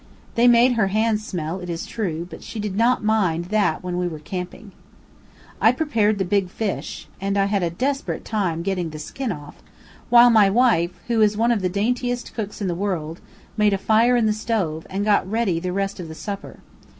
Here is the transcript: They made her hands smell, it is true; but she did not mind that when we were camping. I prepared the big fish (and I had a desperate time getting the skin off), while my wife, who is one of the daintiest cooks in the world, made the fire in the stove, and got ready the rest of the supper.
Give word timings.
They 0.33 0.47
made 0.47 0.71
her 0.71 0.87
hands 0.87 1.23
smell, 1.27 1.59
it 1.59 1.69
is 1.69 1.85
true; 1.85 2.25
but 2.27 2.41
she 2.41 2.59
did 2.59 2.75
not 2.75 3.03
mind 3.03 3.45
that 3.51 3.83
when 3.83 3.99
we 3.99 4.07
were 4.07 4.17
camping. 4.17 4.71
I 5.61 5.71
prepared 5.71 6.17
the 6.17 6.25
big 6.25 6.49
fish 6.49 7.07
(and 7.21 7.37
I 7.37 7.45
had 7.45 7.61
a 7.61 7.69
desperate 7.69 8.25
time 8.25 8.63
getting 8.63 8.89
the 8.89 8.97
skin 8.97 9.31
off), 9.31 9.61
while 10.09 10.31
my 10.31 10.49
wife, 10.49 10.99
who 11.05 11.21
is 11.21 11.37
one 11.37 11.51
of 11.51 11.61
the 11.61 11.69
daintiest 11.69 12.33
cooks 12.33 12.61
in 12.63 12.67
the 12.67 12.73
world, 12.73 13.21
made 13.57 13.73
the 13.73 13.77
fire 13.77 14.15
in 14.15 14.25
the 14.25 14.33
stove, 14.33 14.87
and 14.89 15.05
got 15.05 15.29
ready 15.29 15.59
the 15.59 15.71
rest 15.71 15.99
of 15.99 16.07
the 16.07 16.15
supper. 16.15 16.61